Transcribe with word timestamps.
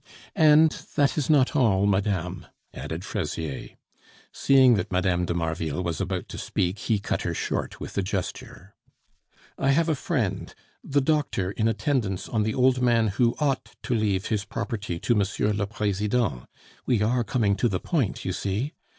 "And 0.35 0.71
that 0.95 1.15
is 1.15 1.29
not 1.29 1.55
all, 1.55 1.85
madame," 1.85 2.47
added 2.73 3.05
Fraisier. 3.05 3.77
Seeing 4.33 4.73
that 4.73 4.91
Mme. 4.91 5.25
de 5.25 5.35
Marville 5.35 5.83
was 5.83 6.01
about 6.01 6.27
to 6.29 6.39
speak, 6.39 6.79
he 6.79 6.97
cut 6.97 7.21
her 7.21 7.35
short 7.35 7.79
with 7.79 7.95
a 7.99 8.01
gesture. 8.01 8.73
"I 9.59 9.69
have 9.73 9.89
a 9.89 9.93
friend, 9.93 10.55
the 10.83 11.01
doctor 11.01 11.51
in 11.51 11.67
attendance 11.67 12.27
on 12.27 12.41
the 12.41 12.55
old 12.55 12.81
man 12.81 13.09
who 13.09 13.35
ought 13.37 13.75
to 13.83 13.93
leave 13.93 14.25
his 14.25 14.43
property 14.43 14.97
to 14.97 15.13
M. 15.13 15.21
le 15.55 15.67
President. 15.67 16.45
(We 16.87 17.03
are 17.03 17.23
coming 17.23 17.55
to 17.57 17.69
the 17.69 17.79
point, 17.79 18.25
you 18.25 18.33
see.) 18.33 18.73